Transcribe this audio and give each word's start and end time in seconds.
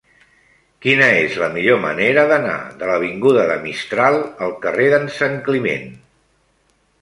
Quina 0.85 1.09
és 1.25 1.35
la 1.41 1.49
millor 1.57 1.77
manera 1.83 2.23
d'anar 2.31 2.55
de 2.79 2.87
l'avinguda 2.93 3.45
de 3.51 3.59
Mistral 3.67 4.19
al 4.47 4.57
carrer 4.65 4.89
d'en 4.95 5.07
Santcliment? 5.19 5.87